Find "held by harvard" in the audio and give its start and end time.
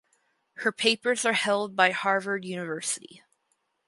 1.33-2.43